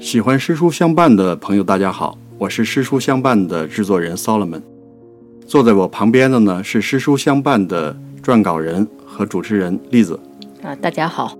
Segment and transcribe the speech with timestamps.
[0.00, 4.60] 喜欢诗书相伴的朋友，大家好，我是诗书相伴的制作人 Solomon。
[5.46, 10.20] 坐在我旁边的呢是诗书相伴的撰稿人和主持人栗子。
[10.62, 11.36] 啊，大家好。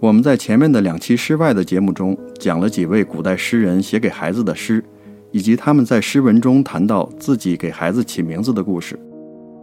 [0.00, 4.84] 我们在前面的两期诗外的节目中讲了几位古代诗人写给孩子的诗，
[5.30, 8.98] 以及他们在诗文中谈到自己给孩子起名字的故事。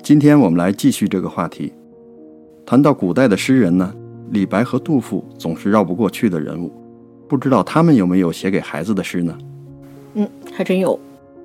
[0.02, 1.74] 今天我们来继续这个话题。
[2.70, 3.94] 谈到古代的诗人呢，
[4.32, 6.70] 李白和杜甫总是绕不过去的人物。
[7.26, 9.38] 不知道他们有没有写给孩子的诗呢？
[10.16, 11.00] 嗯，还真有。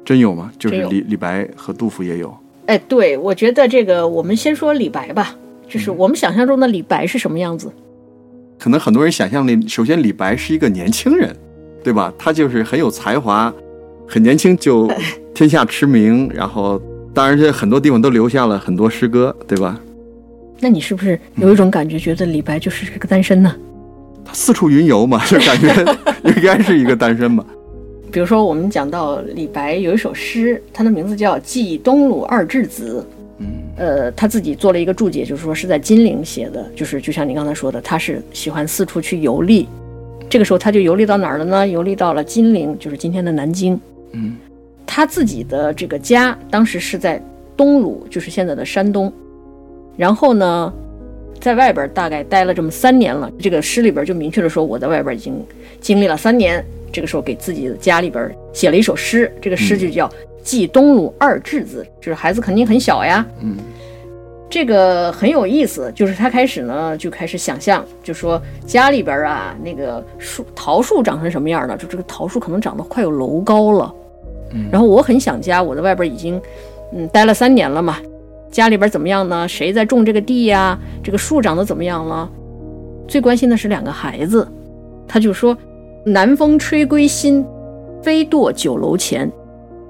[0.05, 0.51] 真有吗？
[0.59, 2.37] 就是李李白和杜甫也有。
[2.67, 5.37] 哎，对，我觉得这个我们先说李白吧。
[5.69, 7.71] 就是我们想象中的李白是什么样子？
[8.59, 11.33] 可能很多人想象里，首先李白是一个年轻人，
[11.85, 12.13] 对吧？
[12.19, 13.55] 他就是很有才华，
[14.09, 14.91] 很年轻就
[15.33, 16.83] 天下驰名，然后
[17.15, 19.81] 当然这很多地方都留下了很多诗歌，对吧？
[20.63, 23.53] 那你是不是有一种感觉，觉得李白就是个单身呢？
[24.25, 25.69] 他四处云游嘛，就感觉
[26.23, 27.45] 应该是一个单身吧。
[28.13, 33.05] 比如说，我们讲到李白有一首诗，他的名字叫《寄东鲁二稚子》。
[33.39, 39.67] 嗯，呃，他自己做了一个注解，就是说是在金陵写的，就是就像你刚才说的，他是喜欢四处去游历。
[40.31, 41.67] 这个时候他就游历到哪儿了呢？
[41.67, 43.81] 游历到了金陵，就是今天的南京。
[44.13, 44.37] 嗯，
[44.87, 47.21] 他自己的这个家当时是在
[47.57, 49.13] 东鲁，就是现在的山东。
[49.97, 50.73] 然后呢，
[51.41, 53.31] 在外边大概待了这么三年了。
[53.39, 55.35] 这个诗里边就明确的说，我在外边已经
[55.81, 56.65] 经历了三年。
[56.93, 60.11] 这个时候给自己的家里边写了一首诗，这个诗就叫。
[60.43, 63.25] 寄东鲁二稚子，就是孩子肯定很小呀。
[63.41, 63.57] 嗯，
[64.51, 71.77] 这个很有意思，就是他开始呢就开始想象，就说家里边啊那个树桃树长成什么样了？
[71.77, 73.95] 就这个桃树可能长得快有楼高了。
[74.53, 76.43] 嗯，然后我很想家，我在外边已经
[76.93, 77.99] 嗯待了三年了嘛，
[78.53, 79.49] 家里边怎么样呢？
[79.49, 80.79] 谁在种这个地呀？
[81.03, 82.31] 这个树长得怎么样了？
[83.09, 84.47] 最关心的是两个孩子，
[85.09, 85.57] 他就说
[86.05, 87.45] ：“南风吹归心，
[88.03, 89.31] 飞堕酒楼前。”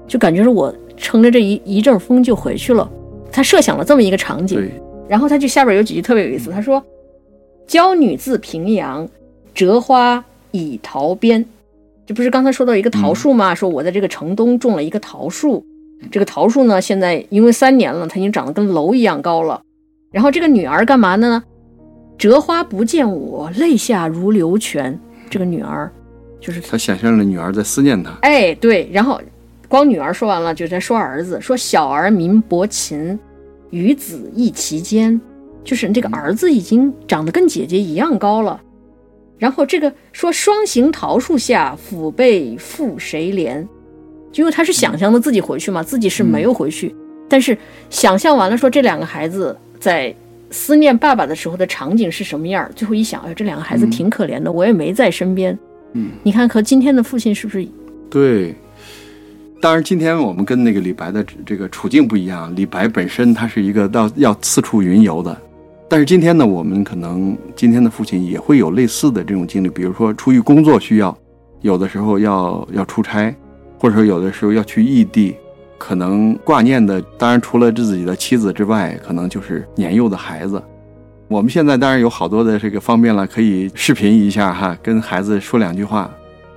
[0.07, 2.89] 就感觉是我乘着这一一阵风就回去了。
[3.31, 4.69] 他设想了这么一个场景，
[5.09, 6.49] 然后他就下边有几句特别有意思。
[6.49, 6.81] 他说
[7.67, 9.07] ：“娇女自平阳，
[9.53, 11.45] 折花倚桃边。”
[12.07, 13.53] 这不是刚才说到一个桃树吗？
[13.53, 15.65] 说我在这个城东种了一个桃树，
[16.11, 19.61] 这个桃树呢，现在因为三年了，它已经长得跟楼一样高了。
[20.11, 21.43] 然后这个女儿干嘛呢？
[22.17, 24.99] 折花不见我，泪下如流泉。
[25.29, 25.91] 这个女儿
[26.39, 28.11] 就是他想象了女儿在思念他。
[28.21, 29.21] 哎，对，然后。
[29.69, 33.17] 光女儿说完了，就在说儿子，说小儿名伯禽，
[33.71, 35.19] 与子亦其间，
[35.63, 38.61] 就是这个儿子已经长得跟姐姐一样高了。
[39.39, 43.67] 然后这个说双行桃树下，抚背负谁怜？
[44.33, 46.93] 因为他是想象的自己回去嘛，自己是没有回去，
[47.29, 47.57] 但是
[47.89, 50.13] 想象完了，说这两个孩子在
[50.49, 52.69] 思念爸爸的时候的场景是什么样？
[52.75, 55.57] 最后一想，哎，这两个孩子挺可怜的，我也没在身边。
[55.93, 57.67] 嗯，你看和今天的父亲是不是？
[58.09, 58.55] 对。
[59.61, 62.53] 当然，今天我们跟那个李白的这个处境不一样。
[62.53, 65.41] 李白本身他是一个到要四处云游的，
[65.87, 71.17] 但是今天呢，我们可能今天的父亲也会有类似的这种经历，比如说出于工作需要，
[71.61, 73.33] 有的时候要要出差，
[73.83, 75.35] 或者说有的时候要去异地，
[75.77, 80.63] 可能挂念的当然除了自己的妻子之外，可能就是年幼的孩子。
[81.27, 86.09] 我们现在当然有好多的这个方便了，可以视频一下哈，跟孩子说两句话。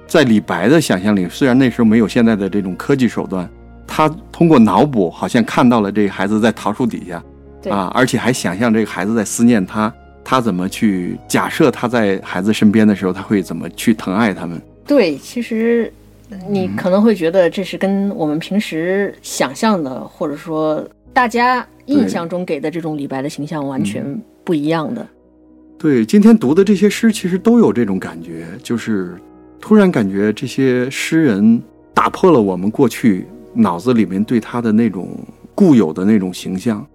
[0.06, 3.50] 在李白的想象里，虽然那时候没有现在的这种科技手段，
[3.88, 7.20] 他通过脑补，好像看到了这个孩子在桃树底下，
[7.74, 14.62] 啊，而且还想象这个孩子在思念他，他怎么去假设他在孩子身边的时候，他会怎么去疼爱他们？
[14.86, 15.92] 对，其实
[16.48, 24.04] 你可能会觉得这是跟我们平时想象的，或者说大家印象中给的这种李白的形象完全
[24.44, 25.06] 不一样的。
[25.78, 29.16] 对，今天读的这些诗，其实都有这种感觉，就是。
[29.58, 31.60] 突然感觉这些诗人
[31.92, 35.08] 打破了我们过去脑子里面对他的那种
[35.54, 36.86] 固有的那种形象，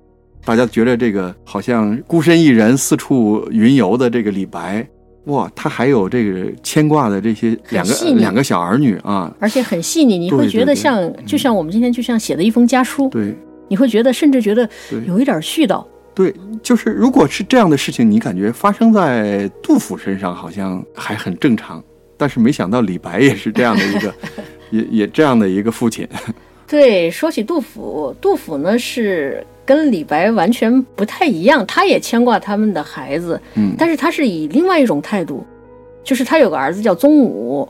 [0.46, 4.88] 大家觉得这个好像孤身一人四处云游的这个李白，
[5.26, 13.36] 哇，他还有这个牵挂的这些两个两个小儿女啊，而且很细腻，你会觉得像就像我们今天就像写的一封家书，对，
[13.68, 14.68] 你会觉得甚至觉得
[15.06, 15.86] 有一点絮叨，
[16.16, 16.34] 对，
[16.64, 21.84] 就是如果是这样的事情，你感觉发生在杜甫身上好像还很正常。
[22.18, 24.14] 但是没想到李白也是这样的一个，
[24.70, 26.08] 也也这样的一个父亲。
[26.68, 29.44] 对，说起杜甫，杜甫呢是
[29.76, 35.46] 跟李白完全不太一样，他也牵挂他们的孩子，嗯，但是他是以另外一种态度，
[36.04, 37.68] 就是他有个儿子叫宗武，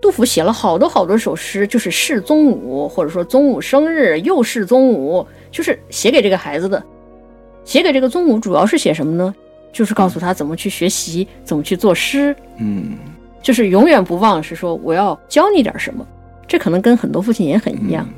[0.00, 6.80] 杜甫写了好多好多首诗，就是是宗武，或者说宗武生日又是宗武，就是写给这个孩子的。
[7.64, 9.34] 写给这个宗武主要是写什么呢？
[9.72, 12.92] 就是告诉他怎么去学习，怎么去作诗，嗯
[13.42, 16.06] 就是永远不忘是说我要教你点什么。
[16.46, 18.08] 这可能跟很多父亲也很一样，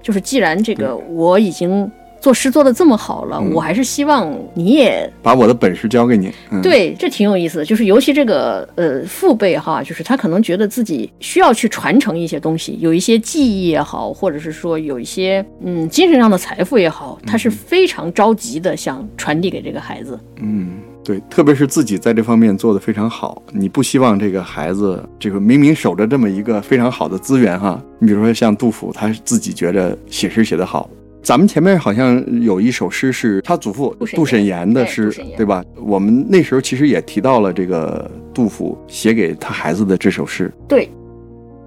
[0.00, 6.30] 就是既然这个我已经作诗做的这么好了，嗯我还是希望你也把我的本事交给你。
[6.50, 7.64] 嗯、，对，这挺有意思的。
[7.64, 20.18] 就是尤其这个呃父辈哈，就是他可能觉得自己需要去传承一些东西，有一些技艺也好，或者是说有一些嗯精神上的财富也好，他是非常着急的想传递给这个孩子。
[20.42, 30.88] 嗯，对，特别是自己在这方面做得非常好，你不希望这个孩子这个明明守着这么一个非常好的资源哈，你比如说像杜甫，他自己觉着写诗写得好。
[31.22, 35.64] 咱们前面好像有一首诗是他祖父杜审言言的诗对吧？
[35.76, 40.50] 我们那时候其实也提到了这个杜甫写给他孩子的这首诗。
[40.66, 40.90] 对，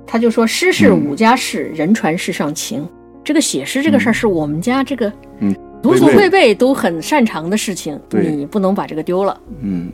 [0.08, 2.88] 他就说诗是嗯五家事，人传世上情。
[3.24, 9.40] 这个写诗这个事儿是我们家这个嗯祖祖辈辈都很擅长的事情，对你不能把这个丢了。
[9.62, 9.90] 嗯，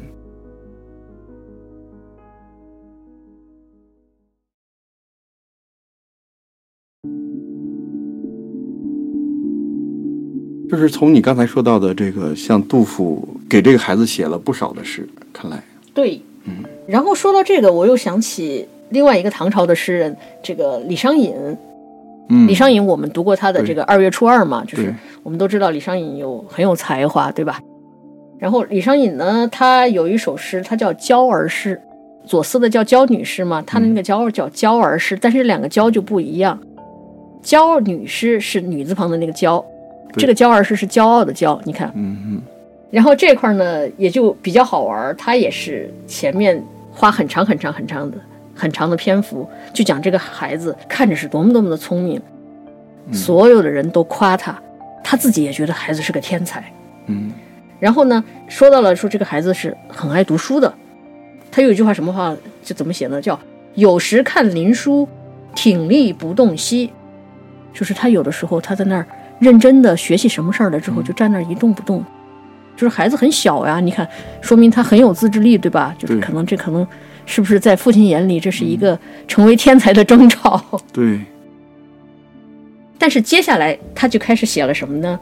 [10.80, 15.62] 就是从你刚才说到的这个，像杜甫给这个孩子写了不少的诗，看来，
[15.94, 16.64] 对，嗯。
[16.88, 21.36] 然后说到这个，我又想起另外一个唐朝的诗人，这个李商隐。
[22.30, 27.60] 嗯，李商隐，我们读过他的这个《二月初二》嘛，就是我们都知道李商隐有很有才华，对吧？
[28.38, 31.76] 然后李商隐呢，他有一首诗，他叫《娇儿诗》，
[32.26, 36.58] 左思的叫娇女诗嘛，他的那个娇儿叫娇儿诗，但是两个娇就不一样。
[37.42, 39.69] 娇女诗是女字旁的那个娇，对
[40.14, 41.92] 这个骄儿诗是骄傲的骄，你看。
[41.96, 42.42] 嗯嗯
[42.92, 46.60] 然后这块呢也就比较好玩儿，它也是前面
[46.92, 48.18] 花很长很长很长的
[48.56, 52.20] 很长的篇幅，就讲这个孩子看着是多么多么的聪明，
[53.08, 54.60] 嗯所有的人都夸他，
[55.04, 56.64] 他自己也觉得孩子是个天才。
[57.06, 57.32] 嗯
[57.80, 60.74] 然后呢，说到了说这个孩子是很爱读书的，
[61.52, 63.22] 他有一句话什么话就怎么写呢？
[63.22, 63.40] 叫
[63.76, 65.08] 有时看林书，
[65.54, 66.92] 挺立不动息，
[67.72, 69.06] 就是他有的时候他在那儿
[69.40, 72.04] 认真的学习什么事儿了之后，就站那儿一动不动。
[72.76, 74.08] 就是孩子很小呀，你看，
[74.40, 75.94] 说明他很有自制力，对吧？
[75.98, 76.88] 就是可能这可能
[77.26, 78.98] 是不是在父亲眼里这是一个
[79.28, 80.64] 成为天才的征兆？
[80.94, 81.20] 对，
[82.98, 85.20] 但是接下来他就开始写了什么呢？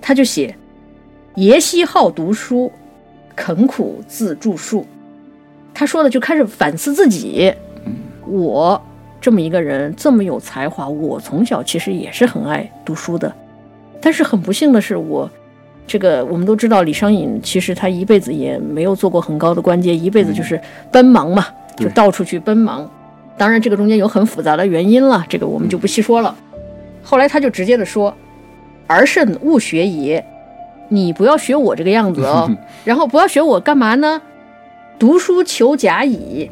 [0.00, 0.54] 他就写
[1.34, 2.70] 爷昔好读书，
[3.34, 4.86] 肯苦自著述。
[5.74, 7.52] 他说的就开始反思自己，
[8.26, 8.80] 我
[9.20, 13.32] 这么一个人这么有才华，我从小其实也是很爱读书的，
[14.00, 15.30] 但是很不幸的是我。
[15.86, 20.60] 这个我们都知道，李商隐其实他一辈子也没有做过很高的官阶，一辈子就是
[20.92, 21.44] 奔忙嘛，
[21.76, 22.88] 对就到处去奔忙。
[23.36, 26.36] 当然，这个中间有很复杂的原因了，这个我们就不细说了。
[27.02, 28.14] 后来他就直接的说
[28.86, 30.24] ：“儿慎勿学也，
[30.88, 32.48] 你不要学我这个样子哦。
[32.84, 34.22] 然后不要学我干嘛呢？
[34.96, 36.48] 读书求甲乙。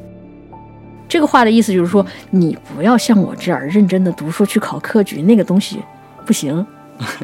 [1.09, 5.81] 这个话的意思就是说，你不要像我这样认真的读书去考科举，那个东西
[6.27, 6.65] 不行。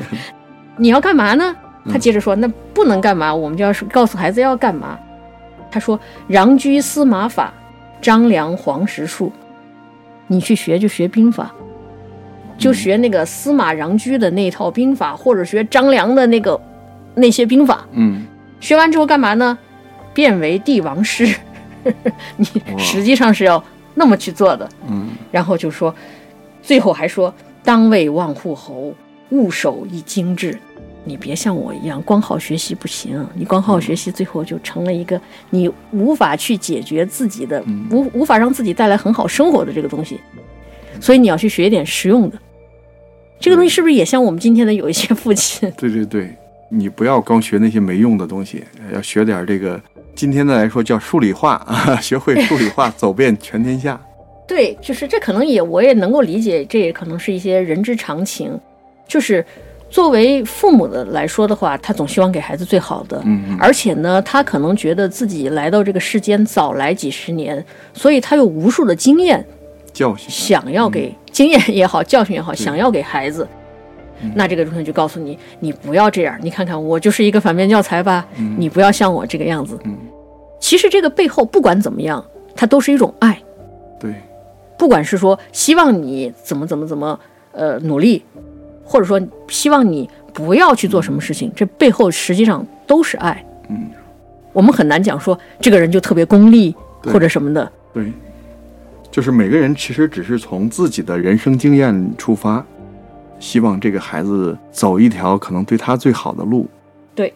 [0.76, 1.54] 你要干嘛呢？
[1.90, 4.98] 他接着说，那不能干嘛，我们就要是告诉孩子要干嘛。
[5.70, 7.52] 他说：穰居司马法，
[8.00, 9.30] 张良黄石术。
[10.26, 11.52] 你去学就学兵法，
[12.56, 16.58] 就学那个司马穰居的那套兵法，或者学张良的那个
[17.14, 17.84] 那些兵法。
[17.92, 18.26] 嗯
[18.60, 19.58] 学完之后干嘛呢？
[20.14, 21.36] 变为帝王师。
[22.38, 22.46] 你
[22.78, 23.62] 实际上是要
[23.94, 24.68] 那么去做的。
[24.88, 25.94] 嗯然后就说，
[26.62, 27.32] 最后还说，
[27.62, 28.94] 当为万户侯，
[29.30, 30.58] 务守一精致。
[31.06, 33.26] 你别像我一样，光好学习不行。
[33.34, 35.20] 你光好学习，最后就成了一个
[35.50, 40.18] 你无法去解决自己的，嗯无无法让自己带来很好生活的这个东西。
[41.00, 42.38] 所以你要去学一点实用的。
[43.38, 45.70] 这个东西是不是也像我们今天的有一些父亲？
[45.76, 46.34] 对对对，
[46.70, 49.78] 你不要光学那些没用的东西，要学点这个。
[50.14, 54.00] 今天的来说叫数理化啊， 学会数理化，走遍全天下。
[54.46, 58.58] 对，就是这可能也我也能够理解，这也可能是一些人之常情。
[59.06, 59.44] 就是
[59.90, 63.22] 作为父母的来说的话，他总希望给孩子最好的，
[63.58, 69.44] 而且呢，他可能觉得自己来到这个世间早来几十年，所以他有无数的经验，
[69.92, 70.28] 教训。
[70.30, 73.46] 想要给、经验也好，教训也好，想要给孩子。
[74.34, 76.38] 那这个中心就告诉你，你不要这样。
[76.42, 79.78] 你看看我就是一个反面教材吧，你不要像我这个样子。
[79.84, 79.96] 嗯
[80.60, 82.24] 其实这个背后不管怎么样，
[82.56, 83.38] 它都是一种爱。
[84.00, 84.14] 对，
[84.78, 87.20] 不管是说希望你怎么怎么怎么
[87.52, 88.24] 呃努力，
[88.82, 93.44] 或者说希望你不要去做什么事情，这背后实际上都是爱。
[93.68, 93.90] 嗯，
[94.54, 97.70] 我们很难讲说这个人就特别功利或者什么的。
[97.92, 98.10] 对，
[99.10, 102.64] 就是每个人其实只是从自己的人生经验出发，
[103.44, 106.66] 希望这个孩子走一条可能对他最好的路。
[107.14, 107.30] 对。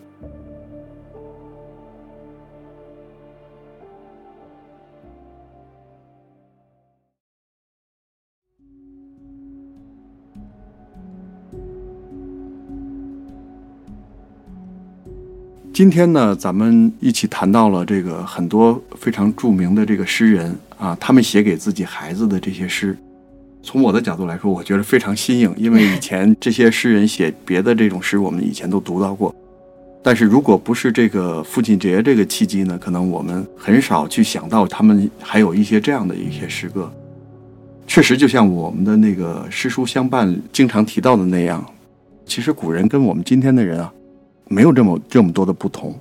[15.74, 22.96] 今天呢咱们一起谈到了这个很多非常著名的这个诗人啊他们写给自己孩子的这些诗。
[23.62, 29.34] 从我的角度来说，我觉得非常新颖，因为以前这些诗人写别的这种诗，我们以前都读到过。
[30.02, 36.90] 但是如果不是这个父亲节这个契机呢，可能我们很少去想到他们还有一些这样的一些诗歌。
[37.86, 41.64] 确实，就像我们的那个诗书相伴经常提到的那样，
[42.24, 43.92] 其实古人跟我们今天的人啊，
[44.46, 45.98] 没有这么这么多的不同。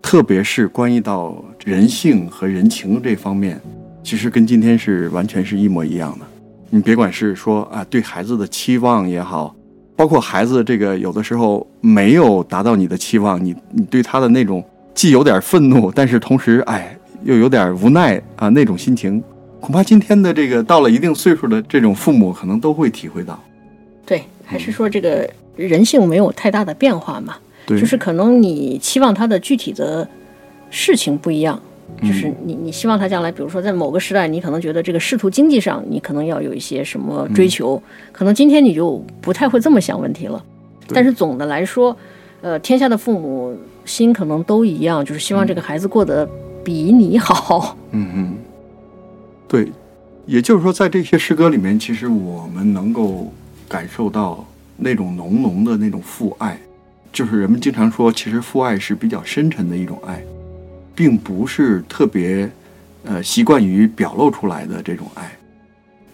[0.00, 3.60] 特别是关于到人性和人情这方面，
[4.02, 6.26] 其实跟今天是完全是一模一样的。
[6.70, 9.54] 你别管是说啊，对孩子的期望也好，
[9.96, 14.62] 包括孩子这个有的时候没有达到你的期望，你你对他的那种
[14.94, 19.22] 既有点愤怒，但是同时哎又有点无奈啊那种心情，
[19.60, 23.42] 恐怕今天的这个到了一定岁数的这种父母可能都会体会到。
[24.04, 27.36] 对，还是说这个人性没有太大的变化嘛？
[27.66, 30.08] 对，就是可能你期望他的具体的
[30.70, 31.60] 事情不一样。
[32.00, 40.42] 就是你，你希望他将来，比如说在某个时代，你可能觉得这个仕途经济上，你可能要有一些什么追求，可能今天你就不太会这么想问题了。
[40.88, 41.96] 但是总的来说，
[42.40, 46.28] 呃，天下的父母心可能都一样，就是希望这个孩子过得
[46.62, 47.76] 比你好。
[47.90, 48.34] 嗯嗯，
[49.48, 49.72] 对，
[50.24, 53.32] 也就是说，在这些诗歌里面，其实我们能够
[53.66, 56.56] 感受到那种浓浓的那种父爱，
[57.12, 60.22] 就是人们经常说，其实父爱是比较深沉的一种爱。
[60.98, 62.50] 并不是特别，
[63.04, 65.30] 呃，习惯于表露出来的这种爱，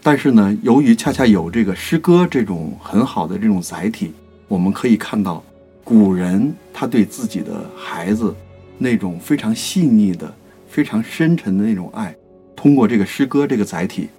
[0.02, 4.12] 但是呢，由于恰恰有这个诗歌这种很好的这种载体，
[4.46, 5.42] 我们可以看到，
[5.82, 8.36] 古人他对自己的孩子
[8.76, 10.30] 那种非常细腻的、
[10.68, 12.14] 非常深沉的那种爱，
[12.54, 14.10] 通过这个诗歌这个载体，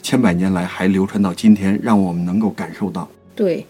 [0.00, 3.06] 千百年来还流传到今天，让我们能够感受到。
[3.36, 3.66] 对。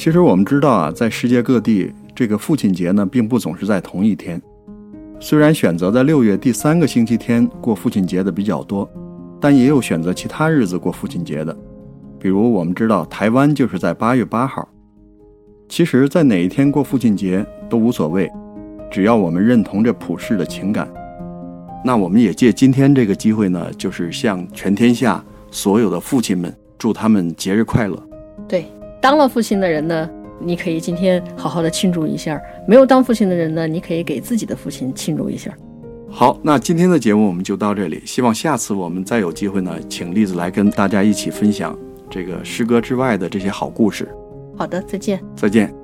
[0.00, 4.40] 其实我们知道啊，在世界各地，这个父亲节呢，并不总是在同一天。
[5.20, 8.90] 虽然选择在六月第三个星期天过父亲节的比较多，
[9.38, 11.54] 但也有选择其他日子过父亲节的。
[12.18, 14.66] 比如我们知道，台湾就是在八月八号。
[15.68, 18.26] 其实，在哪一天过父亲节都无所谓，
[18.90, 20.90] 只要我们认同这普世的情感。
[21.84, 28.02] 那我们也借今天这个机会呢，就是向全天下所有的父亲们祝他们节日快乐。
[28.48, 28.64] 对。
[29.00, 30.08] 当了父亲的人呢，
[30.40, 35.50] 你可以今天好好的庆祝一下；没有当父亲的人呢，你可以给自己的父亲庆祝一下。
[36.08, 41.78] 好，那今天的节目我们就到这里，希望下次我们再有机会呢，请栗子来跟大家一起分享
[42.10, 44.08] 这个诗歌之外的这些好故事。
[44.56, 45.20] 好的，再见。
[45.34, 45.79] 再见。